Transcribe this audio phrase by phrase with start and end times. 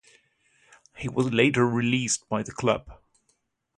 [0.97, 2.89] He was later released by the club.